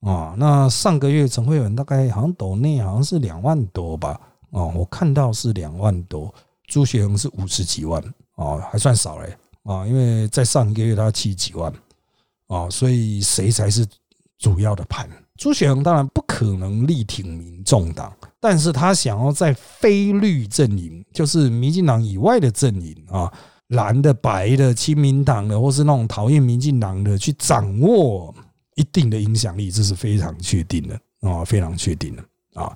[0.01, 0.33] 啊。
[0.35, 6.33] 那上个月陈慧文大概好像抖内好像是两万多吧，哦，我看到是两万多。
[6.71, 8.01] 朱学恒是五十几万
[8.35, 9.85] 哦，还算少嘞啊！
[9.85, 11.71] 因为在上一个月他七几万
[12.47, 13.85] 啊，所以谁才是
[14.39, 15.05] 主要的盘？
[15.35, 23.29] 朱学恒当然不可能力挺民众党，但是他想要在非绿阵营，就是民进党以外的阵营啊，
[23.67, 28.33] 蓝的、白的、亲民党的，或是那种讨厌民进党的，去掌握
[28.75, 32.71] 一定的影响力，这是非常确定的啊，非常确定的啊。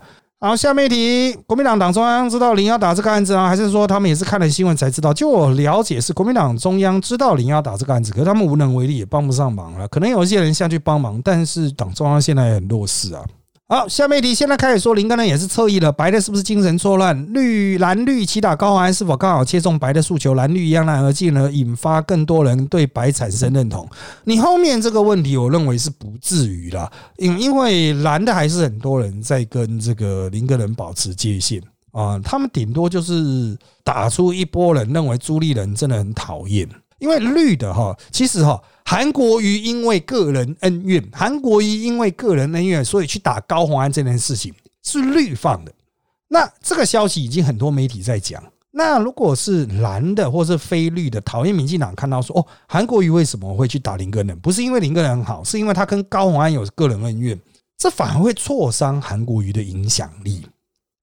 [0.45, 5.11] 好，下面一题，国民党党中央知道林耀达这个案子啊，还是说他们也是看了新闻才知道？
[5.11, 9.87] 就我了解，是国民党中央知道林耀达这个案子，可是他们无能为力，也帮不上忙了。
[9.87, 13.25] 可能有一些人下去帮忙，但是党中央现在很弱势啊，
[13.67, 17.33] 好，下面一题，现在开始说林根人也是侧翼了，白的是不是精神错乱？
[17.33, 20.35] 绿蓝绿齐打高安是否刚好切中白的诉求？
[20.35, 23.89] 蓝绿一样然而进而引发更多人对白产生认同？
[24.25, 31.59] 你后面这个问题，我认为是不至于啦，因因为蓝的还是很多人在跟这个林根人保持界限
[31.91, 38.61] 啊，他们顶多就是打出一波人认为朱立人真的很讨厌，因为绿的哈，其实哈。
[38.87, 45.73] 韩国瑜因为个人恩怨，韩国瑜因为个人恩怨，所以去打高鸿安这件事情是绿放的。
[46.27, 48.41] 那这个消息已经很多媒体在讲。
[48.69, 54.37] 那如果是蓝的或是非绿的，讨厌民进党看到说，哦，韩国瑜为什么会去打林根人？
[54.39, 57.39] 不是因为林根人很好，是因为他跟高鸿安有个人恩怨，
[57.77, 60.45] 这反而会挫伤韩国瑜的影响力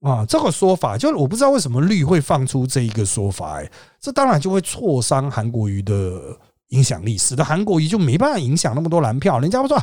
[0.03, 0.25] 啊。
[0.27, 3.69] 这个说法就是我不知道为什么绿会放出这一个说法，哎，
[4.01, 6.39] 这当然就会挫伤韩国瑜的。
[6.73, 9.39] 影响力使得韩国瑜就没办法影响那么多蓝票。
[9.39, 9.81] 人家不说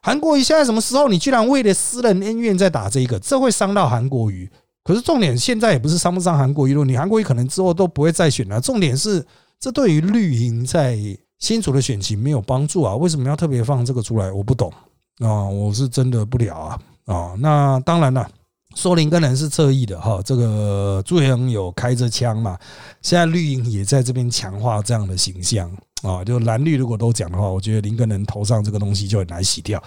[0.00, 1.08] 韩国瑜现在什么时候？
[1.08, 4.48] 你居然为了私人恩怨在打这个，这会伤到韩国瑜。
[4.84, 8.60] 可是重点现在也不是伤不伤韩国瑜了，你韩国瑜可能之后都不会再选了。
[8.60, 9.22] 重点是
[9.60, 10.96] 这对于绿营在
[11.38, 12.96] 新竹的选情没有帮助啊！
[12.96, 14.32] 为什么要特别放这个出来？
[14.32, 14.72] 我不懂
[15.18, 17.34] 啊，我是真的不了啊啊！
[17.38, 18.28] 那当然了，
[18.76, 22.56] 说林根人是侧翼的哈，这个朱元有开着枪嘛，
[23.02, 25.70] 现在绿营也在这边强化这样的形象。
[26.02, 29.82] 啊，就蓝绿如果都讲的话，我觉得林根人头上这个东西就很难洗掉。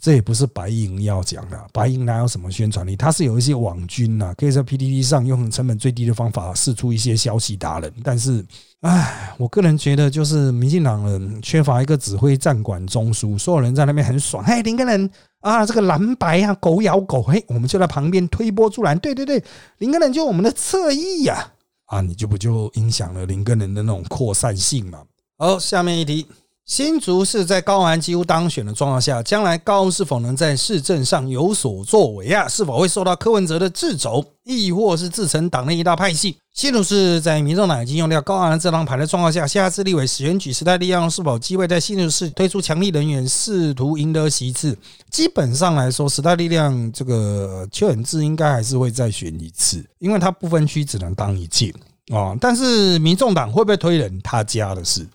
[0.00, 2.96] 这也不是白银要讲的，白银哪有什么宣传力？
[2.96, 7.90] 它是有一些网军呐，可以在 PPT 上用成本最低的方法试出一些消息达人。
[8.02, 8.44] 但是，
[8.80, 14.42] 唉，我个人觉得就是民进党人缺乏一个指挥战管中枢，所有人在那边很爽。
[14.42, 15.08] 嘿，林根人
[15.44, 18.98] 啊，这个蓝白啊，狗咬狗，嘿，我们就在旁边推波助澜。
[18.98, 19.44] 对对对，
[19.76, 21.52] 林根人就我们的侧翼呀，
[21.84, 25.02] 啊，你就不就影响了林根人的那种扩散性嘛？
[25.36, 26.26] 好，下面一题：
[26.66, 32.48] 新竹市在高安几乎当选的状况下，将来高是否能在市政上有所作为啊？
[32.48, 36.38] 是否会受到柯文哲的掣肘，亦或是自成党内一大派系？
[36.54, 44.74] 新竹市在民众党已经用掉高安这张牌的状况下，下次立委选举时代力量是否机会在新竹市推出强力人员，试图赢得席次？
[45.10, 51.74] 基本上来说，时代力量这个邱远志应该还是会再选一次，因为他不分区只能当一届
[52.10, 52.34] 啊。
[52.40, 55.06] 但是民众党会不会推人，他家的事。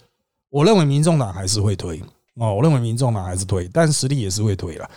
[0.49, 2.01] 我认为民众党还是会推
[2.35, 4.89] 哦，我认为民众党还是推，但实力也是会推了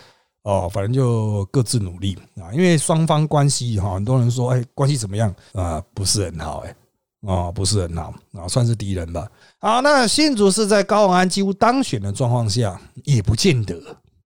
[0.43, 5.83] 哦，反正就各自努力啊，因为双方关系哈，很多人说哎，关系怎么样啊？
[5.93, 6.75] 不是很好哎，
[7.21, 9.29] 哦，不是很好啊，算是敌人吧。
[9.59, 13.75] 好，那新竹是在高安几乎当选的状况下，也不见得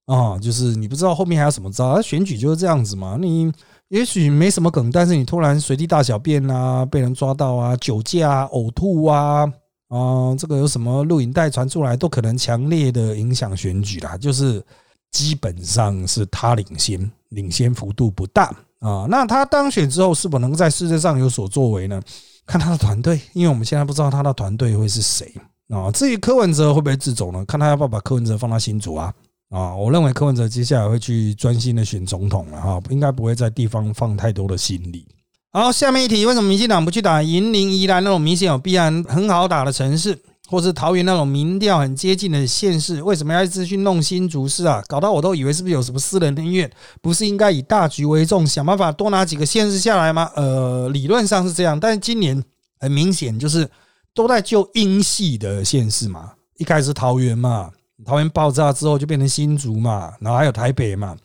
[0.06, 3.18] 啊，就是你不知道后面还有什么招，选举就是这样子嘛。
[3.20, 3.52] 你
[3.90, 9.52] 也许没什么梗，但是你突然随地大小便啊，被人抓到啊，酒驾、呕吐啊。
[9.90, 14.18] 啊，这个有什么录影带传出来，都可能强烈的影响选举啦。
[14.18, 14.64] 就是
[15.12, 19.06] 基本上是他领先，领先幅度不大啊。
[19.10, 22.02] 那他当选之后，是否能在世界上有所作为呢？
[22.46, 25.34] 看他的团队，因为我们现在不知道他的团队会是谁
[25.70, 25.92] 啊。
[25.92, 27.44] 至于柯文哲会不会自走呢？
[27.46, 29.14] 看他要不要把柯文哲放到新竹啊。
[29.50, 35.08] 啊，我认为柯文哲接下来会去专心的选总统了哈，应该不会在地方放太多的心力。
[35.52, 40.16] 好，下面一题，为什么民进党不去打银林、宜兰那种明显有必然很好打的城市，
[40.48, 43.02] 或是桃园那种民调很接近的县市？
[43.02, 44.84] 为什么要一直去弄新竹市啊？
[44.88, 46.70] 搞到我都以为是不是有什么私人恩怨？
[47.02, 50.30] 不是应该以大局为重，想办法多拿几个县市下来吗？
[50.36, 52.44] 呃，理论上是这样，但是今年
[52.80, 53.68] 很明显就是
[54.14, 56.34] 都在救英系的县市嘛。
[56.58, 57.72] 一开始桃园嘛，
[58.06, 61.16] 桃园爆炸之后就变成新竹嘛，然后还有台北嘛。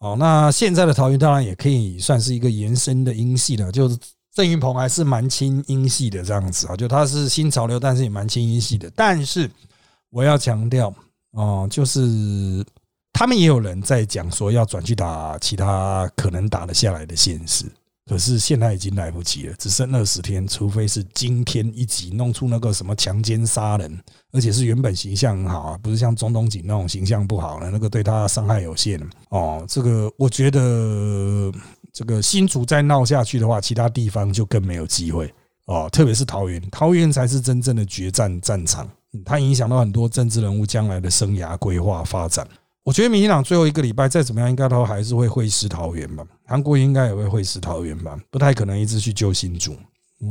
[0.00, 3.98] 哦，那现在的桃园当然也可以算是一个延伸的音系了，就是
[4.32, 8.88] 郑云鹏还是蛮轻音系的这样子啊，就他是新潮流，但是也蛮轻音系的。
[8.94, 9.50] 但是
[10.10, 10.94] 我要强调
[11.32, 12.64] 哦，就是
[13.12, 17.64] 他们也有人在讲说要转去打其他可能打得下来的县市。
[18.08, 24.00] 可是现在已经来不及了，只剩二十天，除非是惊天一击，弄出那个什么强奸杀人，
[24.32, 29.62] 而且是原本形象很好啊，不是像中东锦那种形象不好的，那个对他伤害有限哦。
[29.68, 31.52] 这个我觉得，
[31.92, 35.32] 这个新竹再闹下去的话，其他地方就更没有机会
[35.66, 35.88] 哦。
[35.92, 38.88] 特别是桃园，桃园才是真正的决战战场，
[39.24, 42.48] 它影响到很多政治人物将来的生涯规划发展。
[42.88, 46.26] 我觉得民进党最后一个礼拜再怎么样，应该都还是会会师桃园吧。
[46.46, 49.76] 韩国应该也会会师桃园吧，不太可能一直去救新竹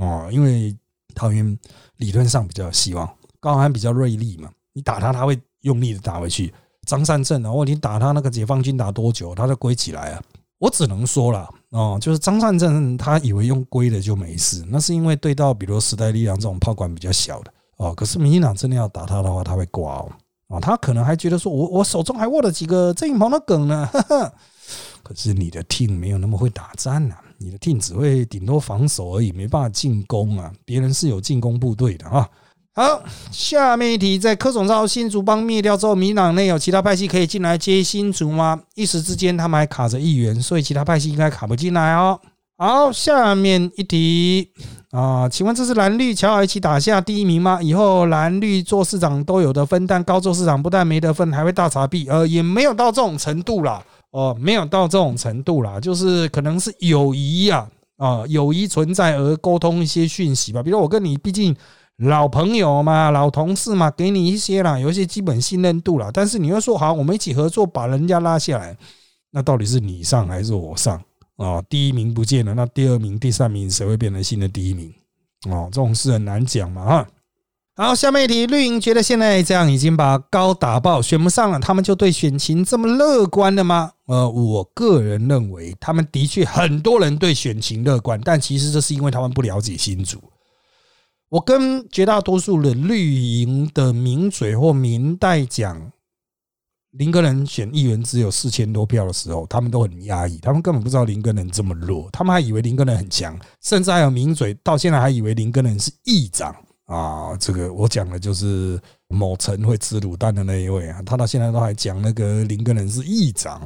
[0.02, 0.76] 啊，因为
[1.14, 1.56] 桃园
[1.98, 3.08] 理论上比较希望
[3.40, 6.52] 高安比较锐利嘛，你打他他会用力的打回去。
[6.88, 10.24] 张善政啊，或你打他那个解放军打多久，他就归起来啊。
[10.58, 17.94] 我只能说了哦，就是张善政他以为用归的就没事，那是因为对到比如时代力量这种炮管比较小的哦。
[17.94, 20.12] 可是民进党真的要打他的话，他会挂哦。
[20.48, 23.90] 啊，他可能还觉得说，我我手中还握了几个郑云鹏的梗呢，
[25.04, 30.52] 可是你的 team 没有那么会打战啊，你的 team 只会顶多防守而已，没办法进攻啊。
[30.64, 32.30] 别人是有进攻部队的啊。
[32.74, 38.62] 好，下面一题，在柯总召新竹帮灭掉之后，民党内有其他派系可以进来接新竹吗？
[38.76, 42.20] 一时之间他们还卡着议员，所以其他派系应该卡不进来哦。
[42.60, 44.50] 好，下面一题
[44.90, 47.62] 啊，请问这是蓝绿乔一起打下第一名吗？
[47.62, 53.84] 以后蓝绿做市长都有得分，但高做市长不但没得分，还会大查弊，呃，也没有到这种程度啦。
[54.10, 60.64] 哦，没有到这种程度啦，就是可能是友谊呀，啊，友谊存在而沟通一些讯息吧。
[60.64, 61.56] 比如我跟你，毕竟。
[61.98, 66.12] 老朋友嘛，老同事嘛，给你一些啦，有一些基本信任度了。
[66.14, 68.78] 但是你要说好，我们一起合作把人家拉下来，
[69.32, 71.02] 那到底是你上还是我上
[71.38, 71.62] 啊？
[71.70, 74.94] 第一名不见了，那第二名、第三名谁会变成新的第一名？
[75.50, 77.08] 哦，这种事很难讲嘛哈。
[77.76, 83.92] 好，下面一题，绿营觉得现在这样已经把高打爆，选不上了，他们就对选情这么乐观的吗？
[84.08, 90.20] 呃，我个人认为，他们的确很多人对选情乐观，但其实这是因为他们不了解新主。
[91.30, 95.92] 我跟绝大多数的绿营的名嘴或明代讲，
[96.92, 107.36] 林根人选议员只有四千多票的时候，他们都很压抑，他们根本不知道林根人这么弱，他们还以为林根人很强，甚至还有名嘴到现在还以为林根人是议长啊！
[107.38, 113.62] 这个我讲的就是某城会吃卤蛋的那一位啊，他到现在都还讲那个林根人是议长。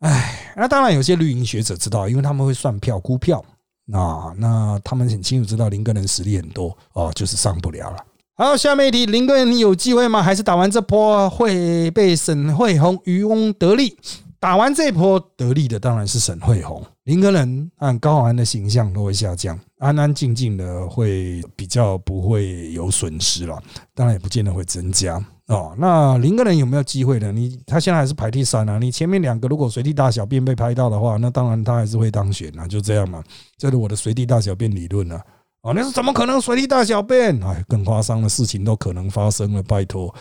[0.00, 3.44] 哎，那当然有些绿营学者知道，因为他们会算票估票。
[3.92, 8.04] 啊，那他们很清楚知道林根人实力很多哦，就是上不了了。
[8.38, 10.22] 好，下面一题，林根人有机会吗？
[10.22, 13.96] 还是打完这波会被沈惠宏渔翁得利？
[14.38, 23.58] 打完这波得利的当然是沈惠宏，林根人按高安的形象都会下降，安安静静的会比较不会有损失了，
[23.94, 25.18] 当然也不见得会增加。
[25.46, 27.32] 哦，那林个人有没有机会呢？
[27.32, 28.78] 你他现在还是排第三啊。
[28.78, 33.24] 你前面两个如果随地大小便被拍到的话，那当然他还是会当选啊，就这样嘛。
[33.56, 35.24] 这是我的随地大小便理论啊。
[35.62, 37.42] 哦，那是怎么可能随地大小便？
[37.42, 40.14] 哎，更夸张的事情都可能发生了，拜托。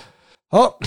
[0.50, 0.78] 好。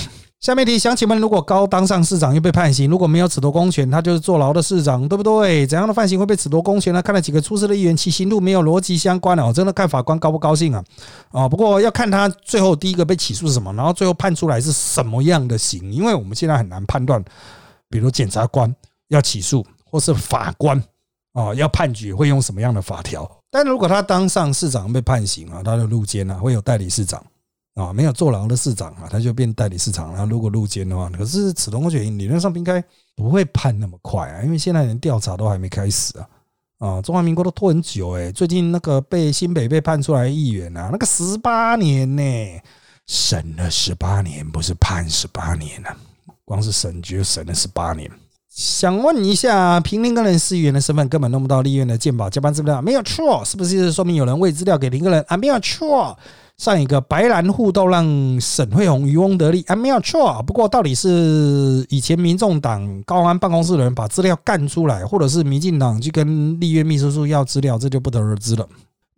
[0.41, 5.67] 下面题，想请问，如果高当上市长又被判刑，如果没有褫夺公权，他就是坐牢的市长，对不对？
[5.67, 7.03] 怎样的犯行会被褫夺公权呢？
[7.03, 10.85] 看了几个出事的议员，其刑度没有逻辑相关哦，真的看法官高不高兴啊？
[11.33, 17.21] 啊，不过要看他最后第一个被起诉是什么，然后最后判出来是什么样的刑，因为我们现在很难判断，
[17.91, 18.73] 比如检察官
[19.09, 20.81] 要起诉，或是法官
[21.33, 23.29] 啊要判决会用什么样的法条。
[23.51, 27.25] 但如果他当上市长被判刑啊，他就入监啊会有代理市长。
[27.75, 30.27] 啊，没有坐牢的市长啊，他就变代理市长了。
[30.27, 32.83] 如果入监的话，可是此同学理论上应该
[33.15, 36.29] 不会判那么快啊，因为现在连调查都还没开始啊。
[36.79, 42.23] 啊，中华民国都拖很久哎，最近那个被新北被判出来议员啊，那个十八年呢，
[43.07, 45.97] 审了十八年，不是判十八年啊，
[46.45, 48.11] 光是审就审了十八年。
[48.59, 55.37] 想问一下，凭林个人市议员的身份根本弄不到立院的鉴宝加班资料，没有错，是不是说明有人喂资料给林个人啊？
[55.37, 56.19] 没有错。
[56.57, 58.05] 上一个白蓝互斗让
[58.41, 60.43] 沈惠宏渔翁得利啊，没有错。
[60.45, 68.69] 不过到底是以前民众党高安办公室的人把资料干出来，或者是民进党去跟立院秘书处要资料，这就不得而知了。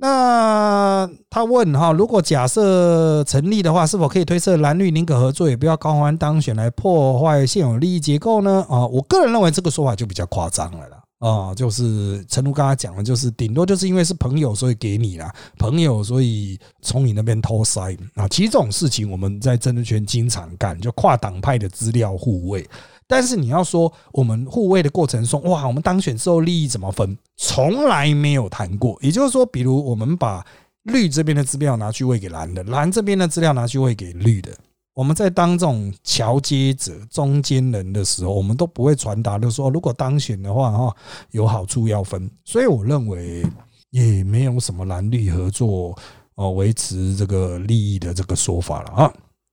[0.02, 8.64] 那他问哈，如果假设成立的话，是否可以推测蓝绿宁可合作，也不要高安当选来破坏现有利益结构呢？
[8.70, 10.96] 啊，我个人认为这个说法就比较夸张了啦。
[11.18, 18.26] 啊，就是陈如刚才讲的，就是顶多就是因为是朋友，所以给你啦，朋友，所以从你那边偷塞啊。
[18.26, 22.66] 其实这种事情我们在政治圈经常干，就跨党派的资料互喂。
[23.10, 28.96] 但是你要说我们互喂的过程中，哇，我们当选之后利益怎么分，从来没有谈过。
[29.02, 30.46] 也就是说，比如我们把
[30.84, 34.56] 绿这边的资料拿去喂给蓝的，蓝这边的资料拿去喂给绿的。
[34.94, 40.94] 我们在当这种桥接者、中间人的时候，我们都不会传达，就说如果当选的话，哈，
[41.32, 42.30] 有好处要分。
[42.44, 43.44] 所以我认为
[43.90, 45.98] 也没有什么蓝绿合作
[46.36, 49.12] 哦，维持这个利益的这个说法了啊。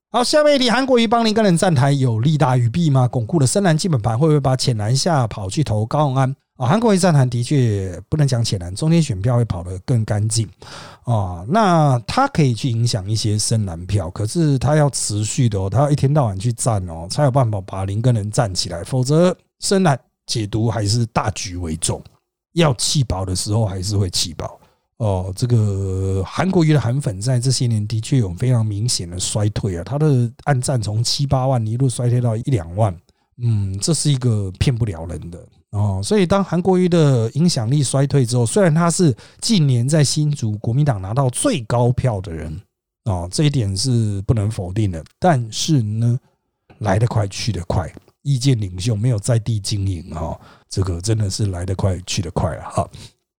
[0.09, 3.05] 好，下面一题，韩国瑜帮林根人站台有利大于弊吗？
[3.09, 6.33] 巩固了深蓝基本盘，会不会把浅蓝下跑去投高安？
[6.55, 10.47] 啊，韩国瑜站台的确不能讲浅蓝，中间选票会跑得更干净
[11.03, 11.43] 啊。
[11.49, 18.85] 那他可以去影响一些深蓝票，可是他要持续的哦，他要一天到晚去站哦，才有办法把林根人站起来。
[18.85, 22.01] 否则深蓝解读还是大局为重，
[22.53, 24.56] 要气饱的时候还是会气饱
[24.97, 25.33] 哦。
[25.35, 32.95] 这个韩国瑜的韩粉在这些年的确有非常明显的衰退啊，他的暗战从七八万一路衰退到一两万，
[33.37, 35.47] 嗯，这是一个骗不了人的。
[35.71, 42.61] 哦，所以当韩国瑜的影响力衰退之后，虽然他是近年在新竹国民党拿到最高票的人，
[43.03, 45.03] 哦，这一点是不能否定的。
[45.19, 46.17] 但是呢，
[46.79, 50.39] 来得快去得快，意见领袖，没有在地经营哦，
[50.69, 52.89] 这个真的是来得快去得快了哈。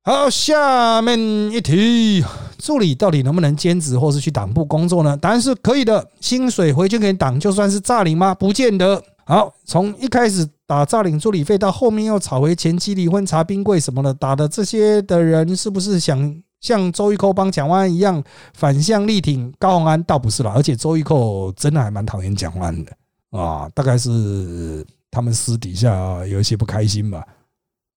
[0.09, 1.19] 好，下面
[1.53, 2.25] 一题，
[2.57, 5.15] 助理到底能不能兼职或是去党部工作呢？
[5.15, 8.35] 答案是可以的，薪水回去给党就算是诈领吗？
[8.35, 9.03] 不见得。
[9.27, 20.03] 好，从一开始打诈领助理费，到后面又炒回前妻离婚查冰柜什么的，打的这些的人是不是想像周玉蔻帮蒋万安一样反向力挺高鸿安？
[20.05, 22.93] 倒不是了，而且周玉蔻真的还蛮讨厌蒋万安的
[23.39, 27.23] 啊，大概是他们私底下有一些不开心吧。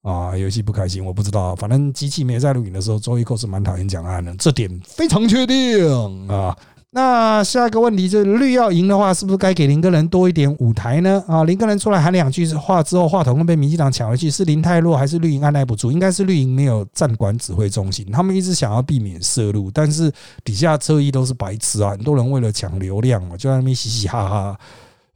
[0.02, 1.56] 啊，游戏不开心，我不知道。
[1.56, 6.58] 反正机器没在录影的时候，周一蔻是蛮讨厌蒋安的，这点非常确定啊。
[6.94, 11.24] 那下一个问题就是，绿要赢的话，是不是该给林根人多一点舞台呢？
[11.28, 15.92] 啊，林根人出来喊两句话之后，话筒会被民进党抢回去，是林太弱还是绿营按耐不住？
[15.92, 20.12] 应该是绿营没有站管指挥中心，他们一直想要避免涉入，但是
[20.44, 24.58] 底下侧翼都是白痴啊，很多人为了抢流量嘛，就在那边嘻嘻哈哈。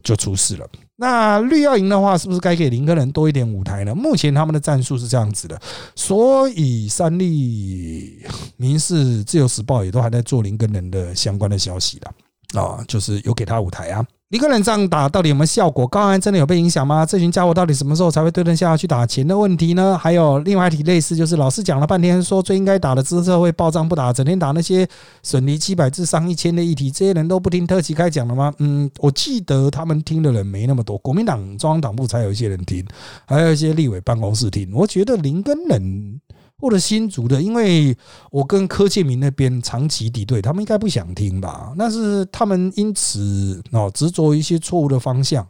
[0.03, 0.67] 就出事了。
[0.97, 3.93] 那绿要赢的话，是不是该给林根人多一点舞台呢？
[3.93, 5.59] 目前他们的战术是这样子的，
[5.95, 8.25] 所以三立、
[8.55, 14.05] 民事、自由时报也都还在做林根人的相关的消息了啊，就是有给他舞台啊。
[14.29, 15.87] 一个人这样打到底有没有效果？
[15.87, 17.05] 高安真的有被影响吗？
[17.05, 19.95] 这群家伙到底什么时候才会对症下去打钱的问题呢？
[19.95, 24.87] 还有另外一题类似，就是老师讲了半天，说最应该打的资社会报账不打，整天打那些
[25.21, 28.51] 损离七百至伤一千的议题，这些人都不听特级开讲了吗？
[28.57, 32.83] 嗯，我记得他们听的人没那么多，国民党中央党部才有一些人听，
[33.27, 34.69] 还有一些立委办公室听。
[34.73, 36.19] 我觉得林根人。
[36.59, 37.95] 或者新竹的，因为
[38.31, 41.73] 我跟柯建明那边长期敌对，他们应该不想听吧？
[41.77, 45.47] 但是他们因此哦执着一些错误的方向。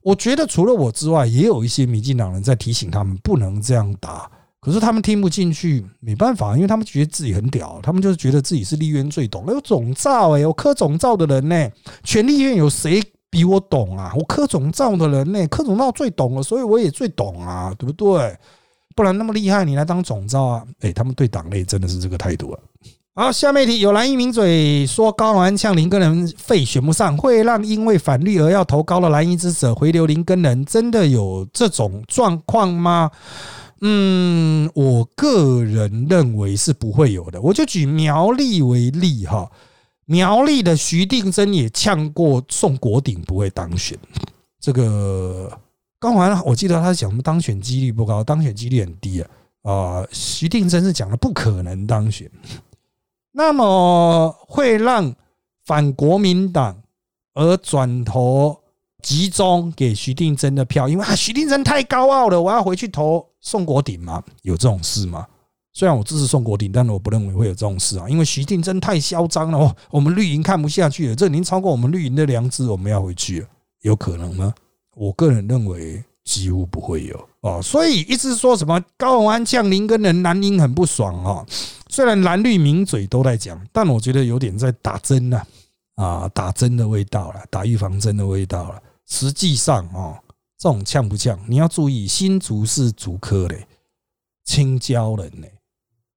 [0.00, 11.70] 我觉得除了我之外，也有一些民进党人在提醒他们不能这样打，可是他们听不进去，没办法，因为他们觉得自己很屌，他们就是觉得自己是立院最懂，有总造哎，有科总造的人呢，
[12.04, 14.14] 全立院有谁比我懂啊？
[14.16, 18.38] 我科总造的人呢，科总召最懂了，所以我也最懂啊，对不对？
[18.98, 20.64] 不然那么厉害，你来当总召啊？
[20.80, 22.58] 哎，他们对党内真的是这个态度啊。
[23.14, 33.08] 好，下面一题，有蓝一名嘴说高安呛林根人废选不上，会让因为反绿而要投高的蓝衣之者回流林根人，真的有这种状况吗？
[33.82, 37.40] 嗯，我个人认为是不会有的。
[37.40, 39.48] 我就举苗栗为例哈，
[40.06, 43.96] 苗栗的徐定珍也呛过宋国鼎不会当选，
[44.60, 45.56] 这个。
[46.00, 49.30] 刚完，我记得他讲什么当选几率不高，当选几率很低啊！
[49.62, 52.30] 啊，徐定真是讲了不可能当选，
[53.32, 55.14] 那么会让
[55.64, 56.80] 反国民党
[57.34, 58.56] 而转投
[59.02, 64.22] 集中给徐定真的票，因为啊，徐定真太高傲了，我要回去投宋国鼎嘛？
[64.42, 65.26] 有这种事吗？
[65.72, 73.48] 虽然我支持宋国鼎，但是我不认为会有这种事啊，因为徐定真太嚣张了，我们绿营看不下去了，这已经超过我们绿营的良知，我们要回去了，
[73.82, 74.54] 有可能吗？
[74.98, 81.46] 我个人认为几乎不会有哦，所以一直说什么高鸿安降临跟人蓝营很不爽哈。
[81.88, 85.40] 虽然蓝绿名嘴都在讲，但我觉得有点在打针呢
[85.94, 88.82] 啊，打针的味道了，打预防针的味道了。
[89.06, 90.18] 实际上哦，
[90.58, 93.66] 这种呛不呛，你要注意，新竹是竹科嘞，
[94.44, 95.46] 青椒人呢，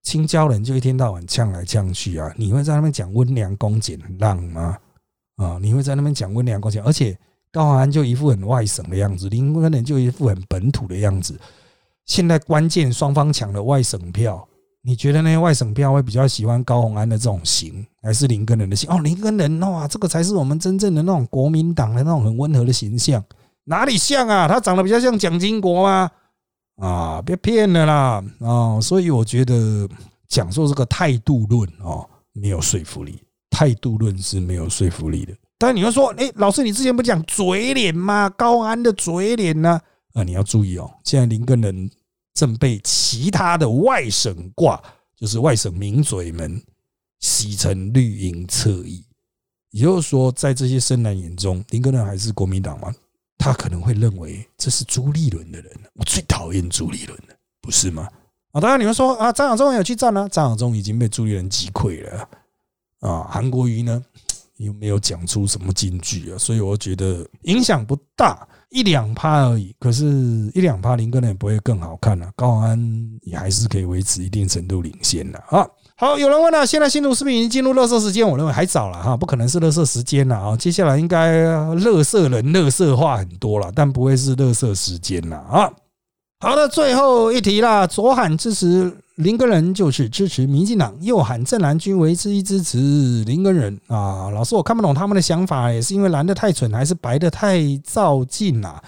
[0.02, 2.34] 青椒人就一天到晚呛来呛去啊。
[2.36, 4.78] 你会在那边讲温良恭俭让吗？
[5.38, 7.16] 啊，你会在那边讲温良恭俭，而且。
[7.52, 11.40] 高鸿安就一副很外省的样子，林根人就一副很本土的样子。
[12.06, 14.48] 现在关键双方抢了外省票，
[14.82, 18.90] 你觉得那些外省票会比较喜欢高鸿安的这种型，还是林根人的型？
[18.90, 23.24] 哦，林根人哇，这个才是我们真正的那种国民党的那种很温和的形象，
[23.66, 24.48] 哪里像啊？
[24.48, 26.10] 他长得比较像蒋经国吗？
[26.78, 28.24] 啊，别骗了啦！
[28.40, 29.88] 啊，所以我觉得
[30.28, 33.22] 讲说这个态度论哦，没有说服力，
[33.52, 35.34] 态度论是没有说服力的。
[35.62, 38.28] 但你会说，哎，老师，你之前不讲嘴脸吗？
[38.32, 39.80] 高安的嘴脸呢？
[40.14, 41.88] 啊，你要注意哦，现在林根人
[42.34, 44.82] 正被其他的外省挂，
[45.16, 46.60] 就是外省名嘴们
[47.20, 49.06] 洗成绿营侧翼。
[49.70, 52.92] 也就是说，在这些深蓝眼中，林根人还是国民党吗？
[53.38, 55.72] 他可能会认为这是朱立伦的人。
[55.94, 58.08] 我最讨厌朱立伦了，不是吗？
[58.52, 62.28] 啊，当然你们说啊，张亚中有去战呢，张亚中已经被朱立伦击溃了
[63.02, 64.04] 啊，韩国瑜呢？
[64.62, 69.76] 又没有讲出什么金句啊，所以我觉得影响不大，一两趴而已。
[69.80, 70.06] 可是，
[70.54, 72.30] 一两趴林根人也不会更好看了。
[72.36, 72.80] 高安
[73.24, 75.68] 也还是可以维持一定程度领先的啊。
[75.96, 78.28] 好，有人问了，现在新竹是不是已经进入乐色时间？
[78.28, 80.58] 我认为还早了哈，不可能是乐色时间了啊。
[80.58, 81.44] 接下来应该
[81.76, 85.72] 乐色人乐色化很多了，但不会是乐色时间了啊。
[86.40, 88.92] 好的，最后一题啦，左喊支持
[89.22, 94.30] 林根人就是支持民进党，又喊正蓝军为之一支持林根人啊！
[94.32, 98.82] 老师，我看不懂他们的想法，也是因为蓝的太蠢，还是白的太照进啊？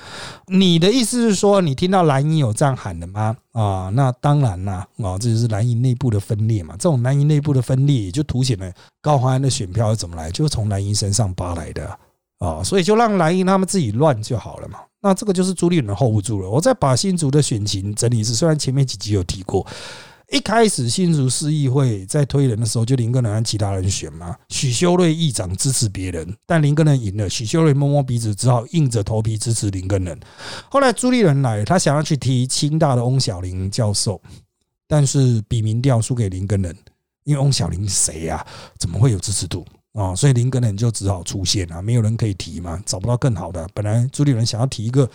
[0.47, 3.35] 你的意思是说，你听到蓝营有这样喊的吗？
[3.51, 6.73] 啊，那当然啦，啊，这就是蓝营内部的分裂嘛。
[6.73, 8.71] 这种蓝营内部的分裂，也就凸显了
[9.01, 11.97] 高华安的选票是怎么来，就是从蓝营身上扒来的
[12.39, 12.63] 啊。
[12.63, 14.79] 所以就让蓝营他们自己乱就好了嘛。
[15.01, 16.49] 那这个就是朱立伦 hold 不住了。
[16.49, 19.65] 我再把新竹的选情整理一次，虽然前面几集有提过，
[20.33, 24.35] 一开始新竹市议会在推人的时候，就林根人和其他人选嘛。
[24.49, 30.19] 许修睿议长支持别人，但林根人赢了，许修睿摸摸鼻子，只好硬着头皮支持林根人。
[30.71, 34.19] 后来朱立伦来，他想要去提清大的翁小玲教授，
[34.87, 36.75] 但是比民调输给林根人，
[37.25, 38.43] 因为翁小玲谁呀？
[38.79, 39.63] 怎么会有支持度？
[39.93, 43.69] 啊，所以林根人就只好出现啊，没有人可以提嘛，找不到更好的。
[43.71, 45.07] 本来朱立伦想要提一个，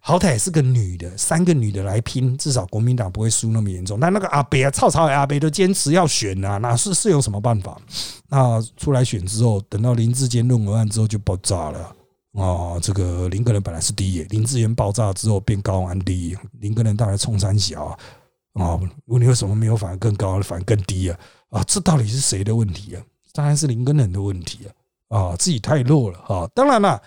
[0.00, 3.98] 好歹也是个女的，三个女的来拼，至少国民党不会输那么严重。
[4.00, 7.76] 但那个阿北啊，曹操阿北都坚持要选啊，那是是有什么办法？
[8.28, 11.94] 那出来选之后，等到林志坚论文案之后就爆炸了
[12.34, 12.78] 啊！
[12.80, 17.98] 这个林根人本来是第一，林志坚爆炸之后变高安第一，林根人当然冲三小啊！
[18.54, 21.18] 啊，问你为什么没有反而更高，反而更低啊？
[21.50, 23.02] 啊，这到底是谁的问题啊？
[23.32, 24.60] 当然是林根人的问题
[25.08, 25.18] 啊！
[25.18, 26.48] 啊，自己太弱了啊！
[26.54, 27.00] 当然了，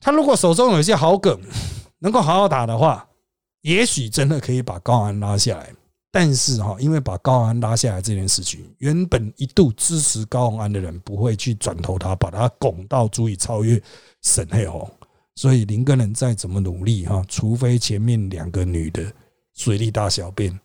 [0.00, 1.40] 他如果手中有一些好梗，
[2.04, 3.08] 能够好好打的话，
[3.62, 5.72] 也许真的可以把高安拉下来。
[6.10, 13.82] 但是哈，因为把高安拉下来这件事情，原本一度支持高安的人不会去转投他，把他拱到足以超越
[14.20, 14.86] 沈黑红。
[15.34, 19.10] 所以林根人再怎么努力哈，除非前面两个女的
[19.54, 20.60] 水力大小便，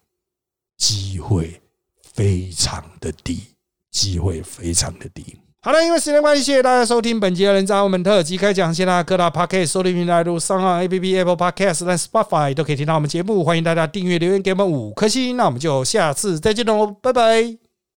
[0.75, 1.59] 机会
[2.03, 3.43] 非常的低。
[3.91, 5.35] 机会非常的低。
[5.61, 8.73] 好了，因为时间关系，谢谢大家收听本集的人渣澳门特辑开讲。
[8.73, 13.43] 现在各大 Podcast 收听平台如上岸 APP、Apple Podcast、和 Spotify 都可以听到我们节目。
[13.43, 15.35] 欢迎大家订阅、留言给我们五颗星。
[15.35, 17.68] 那我们就下次再见喽，拜拜。